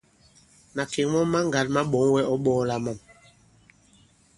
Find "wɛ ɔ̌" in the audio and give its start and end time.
2.13-2.37